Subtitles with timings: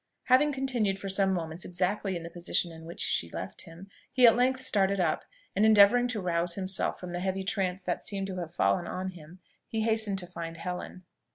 [0.23, 4.25] Having continued for some moments exactly in the position in which she left him, he
[4.25, 8.25] at length started up, and endeavouring to rouse himself from the heavy trance that seemed
[8.25, 11.03] to have fallen on him, he hastened to find Helen.